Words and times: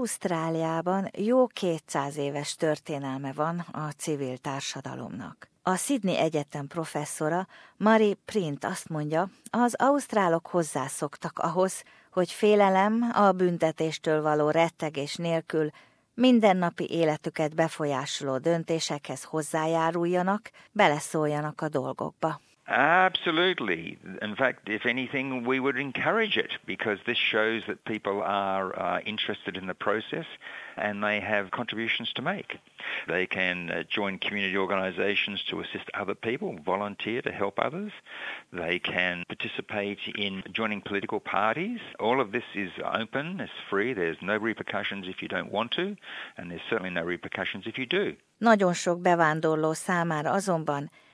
Ausztráliában 0.00 1.08
jó 1.16 1.46
200 1.46 2.16
éves 2.16 2.54
történelme 2.54 3.32
van 3.32 3.58
a 3.58 3.90
civil 3.96 4.36
társadalomnak. 4.36 5.48
A 5.62 5.76
Sydney 5.76 6.16
Egyetem 6.16 6.66
professzora 6.66 7.46
Marie 7.76 8.14
Print 8.24 8.64
azt 8.64 8.88
mondja, 8.88 9.30
az 9.50 9.74
ausztrálok 9.78 10.46
hozzászoktak 10.46 11.38
ahhoz, 11.38 11.82
hogy 12.12 12.30
félelem 12.30 13.10
a 13.14 13.32
büntetéstől 13.32 14.22
való 14.22 14.50
rettegés 14.50 15.16
nélkül 15.16 15.70
mindennapi 16.14 16.90
életüket 16.90 17.54
befolyásoló 17.54 18.38
döntésekhez 18.38 19.24
hozzájáruljanak, 19.24 20.50
beleszóljanak 20.72 21.60
a 21.60 21.68
dolgokba. 21.68 22.40
Absolutely. 22.70 23.98
In 24.22 24.36
fact, 24.36 24.68
if 24.68 24.86
anything, 24.86 25.44
we 25.44 25.58
would 25.58 25.76
encourage 25.76 26.36
it 26.36 26.52
because 26.66 26.98
this 27.04 27.18
shows 27.18 27.64
that 27.66 27.84
people 27.84 28.22
are 28.22 28.78
uh, 28.78 29.00
interested 29.00 29.56
in 29.56 29.66
the 29.66 29.74
process 29.74 30.26
and 30.76 31.02
they 31.02 31.18
have 31.18 31.50
contributions 31.50 32.12
to 32.12 32.22
make. 32.22 32.58
They 33.08 33.26
can 33.26 33.70
uh, 33.70 33.82
join 33.90 34.18
community 34.18 34.56
organisations 34.56 35.42
to 35.50 35.58
assist 35.58 35.90
other 35.94 36.14
people, 36.14 36.60
volunteer 36.64 37.22
to 37.22 37.32
help 37.32 37.58
others. 37.58 37.90
They 38.52 38.78
can 38.78 39.24
participate 39.26 39.98
in 40.14 40.44
joining 40.52 40.80
political 40.80 41.18
parties. 41.18 41.80
All 41.98 42.20
of 42.20 42.30
this 42.30 42.44
is 42.54 42.70
open, 42.84 43.40
it's 43.40 43.52
free, 43.68 43.94
there's 43.94 44.18
no 44.22 44.36
repercussions 44.36 45.08
if 45.08 45.22
you 45.22 45.26
don't 45.26 45.50
want 45.50 45.72
to, 45.72 45.96
and 46.36 46.48
there's 46.48 46.62
certainly 46.70 46.90
no 46.90 47.02
repercussions 47.02 47.64
if 47.66 47.78
you 47.78 47.86
do. 47.86 48.14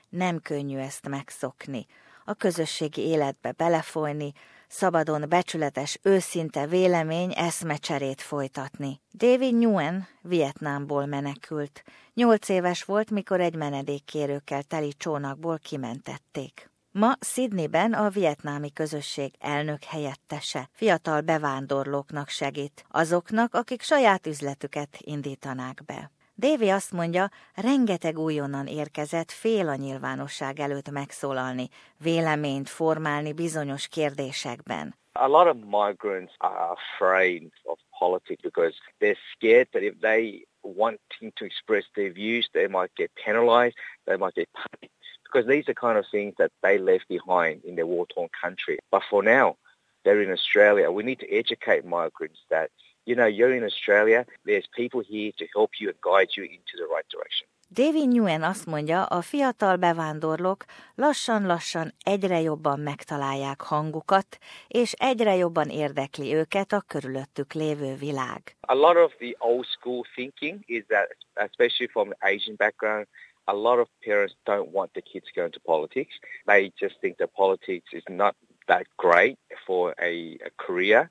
Nem 0.09 0.39
könnyű 0.39 0.77
ezt 0.77 1.07
megszokni, 1.07 1.85
a 2.25 2.33
közösségi 2.33 3.01
életbe 3.01 3.51
belefolyni, 3.51 4.33
szabadon 4.67 5.25
becsületes, 5.29 5.99
őszinte 6.01 6.67
vélemény 6.67 7.33
eszmecserét 7.35 8.21
folytatni. 8.21 9.01
David 9.13 9.53
Nguyen 9.53 10.07
Vietnámból 10.21 11.05
menekült. 11.05 11.83
Nyolc 12.13 12.49
éves 12.49 12.83
volt, 12.83 13.11
mikor 13.11 13.41
egy 13.41 13.55
menedékkérőkkel 13.55 14.63
teli 14.63 14.93
csónakból 14.97 15.59
kimentették. 15.63 16.69
Ma 16.91 17.13
Sydneyben 17.19 17.93
a 17.93 18.09
vietnámi 18.09 18.71
közösség 18.71 19.33
elnök 19.39 19.83
helyettese 19.83 20.69
fiatal 20.71 21.21
bevándorlóknak 21.21 22.29
segít, 22.29 22.85
azoknak, 22.89 23.53
akik 23.53 23.81
saját 23.81 24.27
üzletüket 24.27 24.97
indítanák 24.99 25.83
be. 25.85 26.11
Dévi 26.39 26.69
azt 26.69 26.91
mondja, 26.91 27.29
rengeteg 27.55 28.17
újonnan 28.17 28.67
érkezett 28.67 29.31
fél 29.31 29.67
a 29.67 29.75
nyilvánosság 29.75 30.59
előtt 30.59 30.89
megszólalni, 30.89 31.69
véleményt 31.97 32.69
formálni 32.69 33.33
bizonyos 33.33 33.87
kérdésekben. 33.87 34.95
A 35.13 35.27
lot 35.27 35.47
of 35.47 35.55
migrants 35.55 36.33
are 36.37 36.75
afraid 36.77 37.51
of 37.63 37.79
politics 37.99 38.41
because 38.41 38.75
they're 38.99 39.19
scared 39.35 39.67
that 39.69 39.81
if 39.81 39.93
they 39.99 40.47
wanting 40.61 41.33
to 41.33 41.45
express 41.45 41.85
their 41.93 42.11
views, 42.11 42.49
they 42.51 42.67
might 42.67 42.93
get 42.95 43.11
penalized, 43.25 43.75
they 44.03 44.17
might 44.17 44.35
get 44.35 44.49
punished. 44.51 44.93
Because 45.23 45.47
these 45.53 45.67
are 45.67 45.87
kind 45.87 45.97
of 45.97 46.05
things 46.11 46.33
that 46.37 46.51
they 46.61 46.77
left 46.77 47.07
behind 47.07 47.63
in 47.63 47.75
their 47.75 47.87
war-torn 47.87 48.29
country. 48.43 48.77
But 48.91 49.03
for 49.09 49.23
now, 49.23 49.55
they're 50.03 50.21
in 50.21 50.31
Australia. 50.31 50.91
We 50.91 51.03
need 51.03 51.19
to 51.19 51.29
educate 51.41 51.83
migrants 51.83 52.39
that 52.49 52.69
you 53.07 53.15
know, 53.15 53.29
you're 53.37 53.55
in 53.59 53.63
Australia, 53.63 54.25
there's 54.45 54.67
people 54.81 55.01
here 55.13 55.31
to 55.39 55.45
help 55.55 55.71
you 55.79 55.87
and 55.91 55.99
guide 56.01 56.31
you 56.35 56.43
into 56.43 56.73
the 56.81 56.87
right 56.95 57.07
direction. 57.15 57.47
David 57.69 58.07
Nguyen 58.07 58.43
azt 58.43 58.65
mondja, 58.65 59.05
a 59.05 59.21
fiatal 59.21 59.75
bevándorlók 59.77 60.65
lassan-lassan 60.95 61.93
egyre 62.03 62.41
jobban 62.41 62.79
megtalálják 62.79 63.61
hangukat, 63.61 64.37
és 64.67 64.91
egyre 64.91 65.35
jobban 65.35 65.69
érdekli 65.69 66.33
őket 66.33 66.71
a 66.71 66.83
körülöttük 66.87 67.53
lévő 67.53 67.95
világ. 67.95 68.55
A 68.59 68.73
lot 68.73 68.95
of 68.95 69.15
the 69.17 69.35
old 69.37 69.65
school 69.65 70.05
thinking 70.15 70.59
is 70.65 70.83
that, 70.87 71.17
especially 71.33 71.87
from 71.91 72.09
Asian 72.19 72.55
background, 72.55 73.07
a 73.43 73.53
lot 73.53 73.79
of 73.79 73.87
parents 74.05 74.35
don't 74.43 74.71
want 74.71 74.91
their 74.91 75.05
kids 75.11 75.31
going 75.35 75.51
to 75.51 75.59
politics. 75.59 76.19
They 76.45 76.71
just 76.79 76.99
think 76.99 77.17
that 77.17 77.33
politics 77.33 77.93
is 77.93 78.03
not 78.07 78.35
that 78.65 78.85
great 78.95 79.37
for 79.65 79.93
a, 80.01 80.37
a 80.45 80.49
career. 80.65 81.09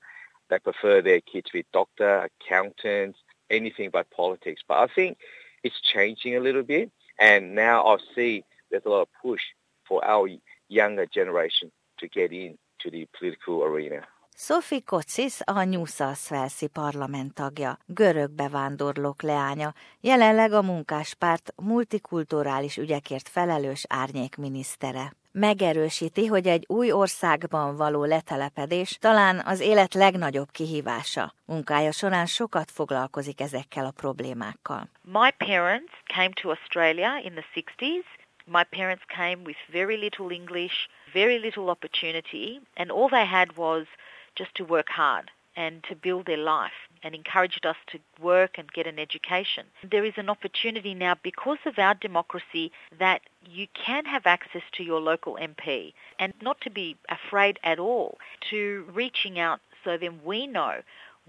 They 0.49 0.59
prefer 0.59 1.03
their 1.03 1.21
kids 1.21 1.51
to 1.51 1.59
be 1.59 1.65
doctor, 1.73 2.29
accountants, 2.29 3.19
anything 3.51 3.91
but 3.93 4.11
politics. 4.11 4.63
But 4.67 4.79
I 4.79 4.87
think 4.95 5.19
it's 5.63 5.81
changing 5.81 6.37
a 6.37 6.41
little 6.41 6.63
bit. 6.63 6.91
And 7.19 7.55
now 7.55 7.85
I 7.87 7.97
see 8.15 8.45
there's 8.71 8.85
a 8.85 8.89
lot 8.89 9.03
of 9.03 9.09
push 9.23 9.43
for 9.89 10.05
our 10.05 10.29
younger 10.69 11.07
generation 11.07 11.71
to 11.99 12.09
get 12.09 12.33
into 12.33 12.91
the 12.91 13.07
political 13.19 13.65
arena. 13.65 14.07
Sophie 14.39 14.83
Kocsis 14.83 15.41
a 15.47 15.65
New 15.65 15.87
South 15.87 16.31
Wales 16.31 16.69
parlament 16.73 17.35
tagja, 17.35 17.79
görög 17.87 18.31
bevándorlók 18.31 19.23
leánya, 19.23 19.75
jelenleg 20.01 20.53
a 20.53 20.63
munkáspárt 20.63 21.53
multikulturális 21.57 22.77
ügyekért 22.77 23.29
felelős 23.29 23.85
árnyékminisztere 23.89 25.13
megerősíti, 25.37 26.27
hogy 26.27 26.47
egy 26.47 26.65
új 26.69 26.93
országban 26.93 27.77
való 27.77 28.05
letelepedés 28.05 28.97
talán 29.01 29.43
az 29.45 29.61
élet 29.61 29.95
legnagyobb 29.95 30.51
kihívása. 30.51 31.33
Munkája 31.45 31.93
során 31.93 32.27
sokat 32.27 32.71
foglalkozik 32.71 33.41
ezekkel 33.41 33.85
a 33.85 33.91
problémákkal. 33.91 34.89
My 35.03 35.31
parents 35.47 35.93
came 36.15 36.31
to 36.43 36.49
Australia 36.49 37.21
in 37.23 37.33
the 37.33 37.45
60s. 37.55 38.05
My 38.45 38.65
parents 38.71 39.05
came 39.07 39.39
with 39.45 39.59
very 39.71 39.97
little 39.97 40.31
English, 40.31 40.75
very 41.13 41.39
little 41.39 41.69
opportunity, 41.69 42.61
and 42.75 42.91
all 42.91 43.09
they 43.09 43.27
had 43.27 43.49
was 43.57 43.87
just 44.35 44.55
to 44.55 44.65
work 44.65 44.89
hard 44.89 45.36
and 45.57 45.83
to 45.89 45.95
build 45.95 46.27
their 46.27 46.37
life. 46.37 46.87
and 47.03 47.15
encouraged 47.15 47.65
us 47.65 47.77
to 47.87 47.99
work 48.21 48.59
and 48.59 48.73
get 48.73 48.87
an 48.87 48.99
education. 48.99 49.65
There 49.89 50.05
is 50.05 50.15
an 50.17 50.29
opportunity 50.29 50.95
now 50.95 51.15
because 51.23 51.59
of 51.65 51.79
our 51.79 51.95
democracy 51.95 52.73
that 52.99 53.21
you 53.49 53.67
can 53.87 54.05
have 54.07 54.27
access 54.27 54.63
to 54.77 54.83
your 54.83 55.01
local 55.01 55.35
MP 55.41 55.93
and 56.19 56.33
not 56.43 56.61
to 56.63 56.71
be 56.71 56.97
afraid 57.09 57.59
at 57.63 57.79
all 57.79 58.19
to 58.51 58.85
reaching 58.93 59.39
out 59.39 59.61
so 59.85 59.97
then 59.97 60.21
we 60.25 60.47
know 60.47 60.75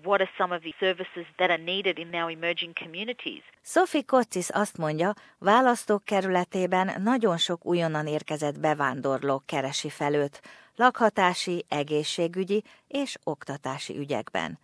what 0.04 0.22
are 0.22 0.30
some 0.38 0.52
of 0.52 0.62
the 0.62 0.74
services 0.80 1.26
that 1.40 1.50
are 1.50 1.64
needed 1.64 1.98
in 2.00 2.14
our 2.14 2.30
emerging 2.32 2.74
communities. 2.74 3.42
Sophie 3.62 4.06
Kottis 4.06 4.50
azt 4.50 4.78
mondja, 4.78 5.14
választókerületében 5.38 7.02
nagyon 7.02 7.38
sok 7.38 7.66
újonnan 7.66 8.08
érkezett 8.08 8.60
bevándorló 8.60 9.42
keresi 9.46 9.90
fel 9.90 10.14
őt, 10.14 10.42
lakhatási, 10.78 11.66
egészségügyi 11.70 12.64
és 12.88 13.18
oktatási 13.24 13.98
ügyekben. 13.98 14.60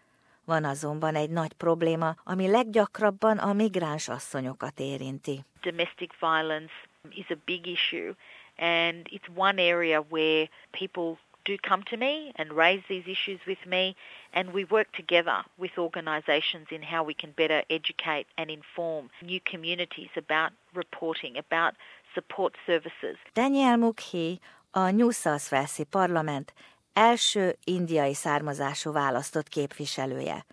Van 0.46 0.64
azonban 0.64 1.16
egy 1.16 1.30
nagy 1.30 1.54
probléma, 1.54 2.16
ami 2.24 2.48
leggyakrabban 2.50 3.38
a 3.38 3.54
migráns 3.54 4.10
asszonyokat 4.10 4.80
érinti. 4.80 5.44
Domestic 5.62 6.12
violence 6.20 6.74
is 7.10 7.30
a 7.30 7.38
big 7.46 7.68
issue 7.68 8.14
and 8.58 9.08
it's 9.12 9.30
one 9.36 9.60
area 9.60 10.06
where 10.10 10.50
people 10.72 11.18
do 11.46 11.58
come 11.58 11.84
to 11.84 11.98
me 11.98 12.32
and 12.36 12.52
raise 12.52 12.84
these 12.88 13.08
issues 13.08 13.40
with 13.46 13.66
me 13.66 13.96
and 14.34 14.54
we 14.54 14.64
work 14.64 14.92
together 14.92 15.44
with 15.58 15.78
organisations 15.78 16.68
in 16.72 16.82
how 16.82 17.04
we 17.04 17.14
can 17.14 17.32
better 17.36 17.64
educate 17.70 18.26
and 18.38 18.50
inform 18.50 19.10
new 19.22 19.40
communities 19.52 20.10
about 20.16 20.52
reporting, 20.74 21.38
about 21.38 21.74
support 22.14 22.54
services. 22.66 23.18
Daniel 23.34 23.78
Mukhi, 23.78 24.40
a 24.76 24.92
New 24.92 25.10
South 25.12 25.52
Wales 25.52 25.80
parlament 25.90 26.54
első 26.94 27.56
indiai 27.64 28.14
származású 28.14 28.92
választott 28.92 29.48
képviselője. 29.48 30.46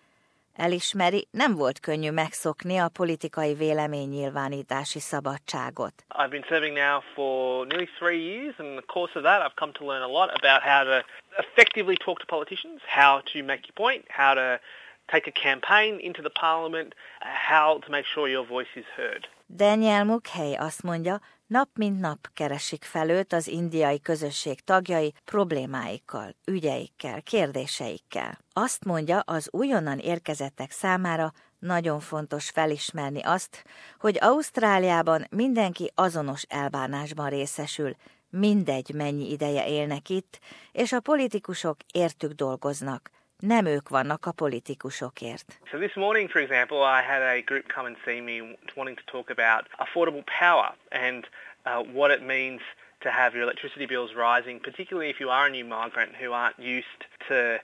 Elismeri, 0.56 1.28
nem 1.30 1.54
volt 1.54 1.80
könnyű 1.80 2.10
megszokni 2.10 2.76
a 2.78 2.88
politikai 2.88 3.54
véleménynyilvánítási 3.54 4.98
szabadságot. 4.98 5.92
I've 6.08 6.28
been 6.30 6.44
serving 6.48 6.76
now 6.76 7.00
for 7.14 7.66
nearly 7.66 7.88
three 7.98 8.20
years 8.20 8.54
and 8.58 8.68
in 8.68 8.76
the 8.76 8.86
course 8.92 9.18
of 9.18 9.22
that 9.22 9.40
I've 9.42 9.56
come 9.56 9.72
to 9.72 9.84
learn 9.86 10.02
a 10.02 10.12
lot 10.18 10.30
about 10.40 10.60
how 10.62 10.84
to 10.84 11.04
effectively 11.38 11.96
talk 11.96 12.18
to 12.18 12.26
politicians, 12.26 12.80
how 13.00 13.22
to 13.32 13.38
make 13.44 13.62
your 13.68 13.76
point, 13.84 14.04
how 14.08 14.34
to 14.34 14.60
take 15.06 15.26
a 15.26 15.34
campaign 15.48 15.98
into 15.98 16.22
the 16.22 16.32
parliament, 16.40 16.94
how 17.20 17.78
to 17.78 17.90
make 17.90 18.06
sure 18.12 18.28
your 18.28 18.46
voice 18.46 18.72
is 18.74 18.86
heard. 18.96 19.28
Daniel 19.46 20.04
Mukhey 20.04 20.56
azt 20.56 20.82
mondja, 20.82 21.20
Nap 21.50 21.68
mint 21.74 22.00
nap 22.00 22.28
keresik 22.34 22.84
fel 22.84 23.08
őt 23.08 23.32
az 23.32 23.48
indiai 23.48 24.00
közösség 24.00 24.60
tagjai 24.60 25.14
problémáikkal, 25.24 26.34
ügyeikkel, 26.44 27.22
kérdéseikkel. 27.22 28.38
Azt 28.52 28.84
mondja, 28.84 29.18
az 29.18 29.48
újonnan 29.50 29.98
érkezettek 29.98 30.70
számára 30.70 31.32
nagyon 31.58 32.00
fontos 32.00 32.50
felismerni 32.50 33.20
azt, 33.22 33.64
hogy 33.98 34.18
Ausztráliában 34.20 35.26
mindenki 35.30 35.90
azonos 35.94 36.42
elbánásban 36.42 37.28
részesül, 37.28 37.96
mindegy 38.28 38.94
mennyi 38.94 39.30
ideje 39.30 39.68
élnek 39.68 40.08
itt, 40.08 40.38
és 40.72 40.92
a 40.92 41.00
politikusok 41.00 41.76
értük 41.92 42.32
dolgoznak, 42.32 43.10
nem 43.40 43.66
ők 43.66 43.88
vannak 43.88 44.26
a 44.26 44.32
politikusokért. 44.32 45.58
So 45.70 45.78
this 45.78 45.94
morning, 45.94 46.30
for 46.30 46.40
example, 46.40 46.78
I 46.78 47.02
had 47.02 47.22
a 47.22 47.42
group 47.42 47.72
come 47.74 47.86
and 47.86 47.96
see 48.04 48.20
me 48.20 48.56
wanting 48.76 48.96
to 48.96 49.04
talk 49.06 49.30
about 49.30 49.68
affordable 49.78 50.24
power 50.38 50.74
and 50.90 51.28
uh, 51.66 51.82
what 51.92 52.10
it 52.10 52.22
means 52.22 52.60
to 53.00 53.10
have 53.10 53.34
your 53.34 53.42
electricity 53.42 53.86
bills 53.86 54.10
rising, 54.14 54.60
particularly 54.60 55.10
if 55.10 55.20
you 55.20 55.30
are 55.30 55.46
a 55.46 55.50
new 55.50 55.64
migrant 55.64 56.12
who 56.16 56.32
aren't 56.32 56.58
used 56.58 57.04
to 57.28 57.60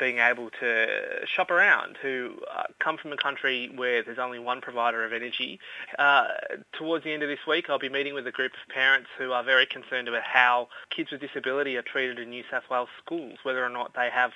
being 0.00 0.18
able 0.18 0.48
to 0.58 0.86
shop 1.26 1.50
around, 1.50 1.98
who 2.00 2.32
uh, 2.56 2.62
come 2.78 2.96
from 2.96 3.12
a 3.12 3.16
country 3.16 3.70
where 3.76 4.02
there's 4.02 4.18
only 4.18 4.38
one 4.38 4.60
provider 4.60 5.04
of 5.04 5.12
energy. 5.12 5.60
Uh, 5.98 6.26
towards 6.72 7.04
the 7.04 7.12
end 7.12 7.22
of 7.22 7.28
this 7.28 7.46
week, 7.46 7.68
I'll 7.68 7.78
be 7.78 7.90
meeting 7.90 8.14
with 8.14 8.26
a 8.26 8.32
group 8.32 8.52
of 8.52 8.74
parents 8.74 9.08
who 9.18 9.32
are 9.32 9.44
very 9.44 9.66
concerned 9.66 10.08
about 10.08 10.22
how 10.22 10.68
kids 10.88 11.10
with 11.10 11.20
disability 11.20 11.76
are 11.76 11.82
treated 11.82 12.18
in 12.18 12.30
New 12.30 12.44
South 12.50 12.64
Wales 12.70 12.88
schools, 13.04 13.38
whether 13.42 13.62
or 13.62 13.68
not 13.68 13.92
they 13.94 14.08
have 14.10 14.32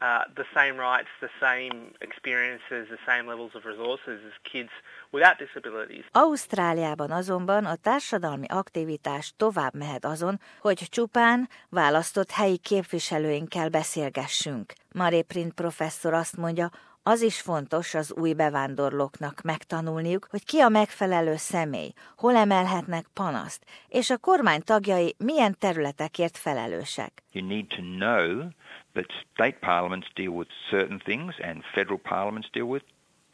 uh, 0.00 0.24
the 0.34 0.46
same 0.54 0.76
rights, 0.76 1.10
the 1.20 1.30
same 1.40 1.92
experiences, 1.98 2.88
the 2.88 3.02
same 3.06 3.26
levels 3.26 3.54
of 3.54 3.64
resources 3.64 4.20
as 4.30 4.36
kids 4.42 4.70
without 5.10 5.36
disabilities. 5.36 6.04
Ausztráliában 6.12 7.10
azonban 7.10 7.64
a 7.64 7.76
társadalmi 7.76 8.46
aktivitás 8.48 9.32
tovább 9.36 9.74
mehet 9.74 10.04
azon, 10.04 10.40
hogy 10.60 10.78
csupán 10.90 11.48
választott 11.68 12.30
helyi 12.30 12.56
képviselőinkkel 12.56 13.68
beszélgessünk. 13.68 14.72
Marie 14.92 15.22
Print 15.22 15.52
professzor 15.52 16.14
azt 16.14 16.36
mondja, 16.36 16.70
az 17.06 17.22
is 17.22 17.40
fontos 17.40 17.94
az 17.94 18.12
új 18.12 18.32
bevándorlóknak 18.32 19.42
megtanulniuk, 19.42 20.26
hogy 20.30 20.44
ki 20.44 20.58
a 20.58 20.68
megfelelő 20.68 21.36
személy, 21.36 21.92
hol 22.16 22.36
emelhetnek 22.36 23.06
panaszt, 23.12 23.64
és 23.88 24.10
a 24.10 24.18
kormány 24.18 24.62
tagjai 24.62 25.14
milyen 25.18 25.56
területekért 25.58 26.36
felelősek. 26.36 27.22
You 27.32 27.46
need 27.46 27.66
to 27.66 27.82
know 27.82 28.48
that 28.92 29.12
state 29.32 29.58
parliaments 29.60 30.12
deal 30.14 30.32
with 30.32 30.50
certain 30.70 30.98
things 30.98 31.38
and 31.38 31.64
federal 31.74 31.98
parliaments 31.98 32.50
deal 32.52 32.66
with 32.66 32.84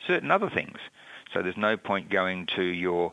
certain 0.07 0.31
other 0.31 0.51
things. 0.51 0.79
So 1.33 1.41
there's 1.41 1.57
no 1.71 1.77
point 1.77 2.11
going 2.11 2.49
to 2.57 2.63
your 2.63 3.11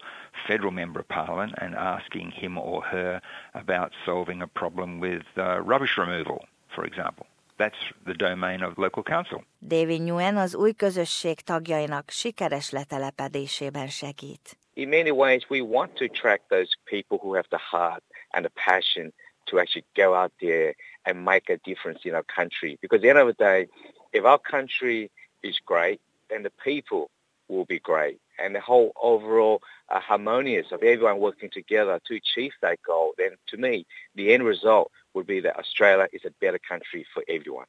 federal 0.47 0.71
member 0.71 0.99
of 0.99 1.07
parliament 1.07 1.53
and 1.57 1.75
asking 1.75 2.31
him 2.31 2.57
or 2.57 2.81
her 2.83 3.21
about 3.53 3.91
solving 4.05 4.41
a 4.41 4.47
problem 4.47 4.99
with 4.99 5.25
uh, 5.37 5.61
rubbish 5.61 5.97
removal, 5.97 6.39
for 6.75 6.83
example. 6.85 7.25
That's 7.57 7.77
the 8.05 8.13
domain 8.13 8.63
of 8.63 8.77
local 8.77 9.03
council. 9.03 9.43
David 9.59 10.01
Nguyen 10.01 10.37
az 10.37 10.55
új 10.55 10.71
közösség 10.71 11.39
tagjainak 11.39 12.09
sikeres 12.09 12.69
letelepedésében 12.69 13.87
segít. 13.87 14.57
In 14.73 14.89
many 14.89 15.09
ways, 15.09 15.49
we 15.49 15.61
want 15.61 15.93
to 15.93 16.05
attract 16.05 16.49
those 16.49 16.69
people 16.83 17.17
who 17.17 17.33
have 17.33 17.47
the 17.49 17.61
heart 17.71 18.03
and 18.29 18.45
the 18.45 18.53
passion 18.65 19.13
to 19.45 19.59
actually 19.59 19.85
go 19.95 20.13
out 20.13 20.31
there 20.39 20.75
and 21.05 21.23
make 21.23 21.49
a 21.49 21.57
difference 21.63 22.05
in 22.05 22.13
our 22.13 22.25
country. 22.35 22.77
Because 22.79 22.97
at 22.97 23.01
the 23.01 23.09
end 23.09 23.19
of 23.19 23.27
the 23.27 23.43
day, 23.43 23.67
if 24.11 24.23
our 24.23 24.39
country 24.39 25.09
is 25.41 25.59
great, 25.65 25.99
then 26.29 26.43
the 26.43 26.51
people 26.63 27.09
will 27.47 27.65
be 27.65 27.79
great. 27.79 28.19
And 28.37 28.53
the 28.53 28.61
whole 28.61 28.91
overall 29.01 29.61
uh, 29.89 29.99
harmonious 29.99 30.71
of 30.71 30.83
everyone 30.83 31.19
working 31.19 31.49
together 31.49 31.99
to 32.05 32.15
achieve 32.15 32.51
that 32.61 32.79
goal, 32.85 33.13
then 33.17 33.31
to 33.47 33.57
me, 33.57 33.85
the 34.15 34.33
end 34.33 34.43
result 34.43 34.91
would 35.17 35.27
be 35.27 35.41
that 35.41 35.59
Australia 35.59 36.07
is 36.13 36.21
a 36.25 36.31
better 36.39 36.59
country 36.59 37.05
for 37.13 37.23
everyone. 37.27 37.65